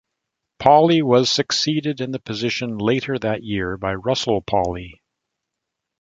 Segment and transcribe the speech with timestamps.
[0.57, 4.99] Pawley was succeeded in the position later that year by Russell Paulley.